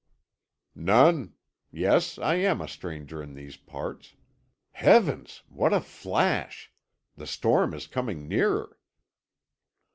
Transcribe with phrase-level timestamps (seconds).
[0.73, 1.33] "None.
[1.71, 4.15] Yes, I am a stranger in these parts.
[4.71, 5.43] Heavens!
[5.47, 6.73] what a flash!
[7.17, 8.79] The storm is coming nearer."